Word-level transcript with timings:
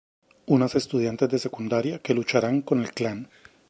Unas 0.47 0.73
estudiantes 0.73 1.29
de 1.29 1.37
secundaria, 1.37 1.99
que 1.99 2.15
lucharán 2.15 2.63
con 2.63 2.79
el 2.81 2.91
clan. 2.91 3.29